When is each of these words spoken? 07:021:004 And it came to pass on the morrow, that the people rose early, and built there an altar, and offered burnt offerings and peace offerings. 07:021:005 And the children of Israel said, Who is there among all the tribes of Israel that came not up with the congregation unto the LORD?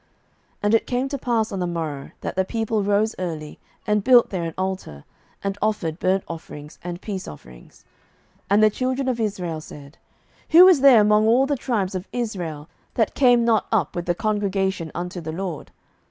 07:021:004 0.01 0.09
And 0.63 0.73
it 0.73 0.87
came 0.87 1.09
to 1.09 1.17
pass 1.19 1.51
on 1.51 1.59
the 1.59 1.67
morrow, 1.67 2.09
that 2.21 2.35
the 2.35 2.43
people 2.43 2.81
rose 2.81 3.13
early, 3.19 3.59
and 3.85 4.03
built 4.03 4.31
there 4.31 4.45
an 4.45 4.55
altar, 4.57 5.03
and 5.43 5.59
offered 5.61 5.99
burnt 5.99 6.23
offerings 6.27 6.79
and 6.83 6.99
peace 7.03 7.27
offerings. 7.27 7.85
07:021:005 8.45 8.45
And 8.49 8.63
the 8.63 8.69
children 8.71 9.07
of 9.07 9.19
Israel 9.19 9.61
said, 9.61 9.99
Who 10.49 10.67
is 10.67 10.81
there 10.81 11.01
among 11.01 11.27
all 11.27 11.45
the 11.45 11.55
tribes 11.55 11.93
of 11.93 12.07
Israel 12.11 12.67
that 12.95 13.13
came 13.13 13.45
not 13.45 13.67
up 13.71 13.95
with 13.95 14.07
the 14.07 14.15
congregation 14.15 14.91
unto 14.95 15.21
the 15.21 15.31
LORD? 15.31 15.69